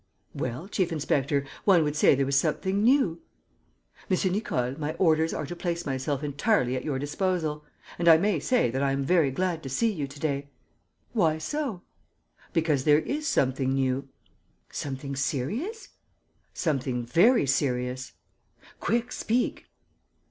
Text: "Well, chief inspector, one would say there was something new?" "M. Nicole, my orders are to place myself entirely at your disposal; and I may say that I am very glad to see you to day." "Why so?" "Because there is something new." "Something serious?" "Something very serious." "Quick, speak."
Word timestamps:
"Well, 0.33 0.67
chief 0.67 0.91
inspector, 0.91 1.45
one 1.63 1.83
would 1.83 1.95
say 1.95 2.15
there 2.15 2.25
was 2.25 2.35
something 2.35 2.81
new?" 2.83 3.21
"M. 4.09 4.31
Nicole, 4.31 4.73
my 4.79 4.93
orders 4.95 5.31
are 5.31 5.45
to 5.45 5.55
place 5.55 5.85
myself 5.85 6.23
entirely 6.23 6.75
at 6.75 6.83
your 6.83 6.97
disposal; 6.97 7.63
and 7.99 8.07
I 8.07 8.17
may 8.17 8.39
say 8.39 8.71
that 8.71 8.81
I 8.81 8.93
am 8.93 9.03
very 9.03 9.29
glad 9.29 9.61
to 9.61 9.69
see 9.69 9.91
you 9.91 10.07
to 10.07 10.19
day." 10.19 10.49
"Why 11.13 11.37
so?" 11.37 11.83
"Because 12.51 12.83
there 12.83 12.97
is 13.01 13.27
something 13.27 13.75
new." 13.75 14.09
"Something 14.71 15.15
serious?" 15.15 15.89
"Something 16.51 17.05
very 17.05 17.45
serious." 17.45 18.13
"Quick, 18.79 19.11
speak." 19.11 19.65